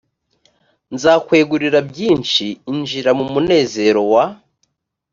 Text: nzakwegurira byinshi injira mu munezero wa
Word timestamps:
nzakwegurira 0.93 1.79
byinshi 1.89 2.45
injira 2.71 3.11
mu 3.17 3.25
munezero 3.33 4.01
wa 4.13 4.25